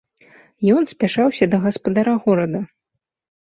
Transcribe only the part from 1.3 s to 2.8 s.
да гаспадара горада.